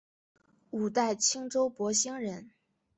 [0.71, 2.49] 五代青州博兴人。